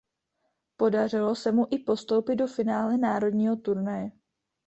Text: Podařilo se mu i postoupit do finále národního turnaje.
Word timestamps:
Podařilo 0.77 1.35
se 1.35 1.51
mu 1.51 1.67
i 1.71 1.77
postoupit 1.79 2.35
do 2.35 2.47
finále 2.47 2.97
národního 2.97 3.55
turnaje. 3.55 4.11